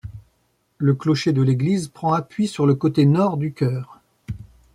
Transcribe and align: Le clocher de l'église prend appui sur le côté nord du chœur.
Le 0.79 0.95
clocher 0.95 1.31
de 1.31 1.43
l'église 1.43 1.87
prend 1.87 2.13
appui 2.13 2.47
sur 2.47 2.65
le 2.65 2.73
côté 2.73 3.05
nord 3.05 3.37
du 3.37 3.53
chœur. 3.53 4.01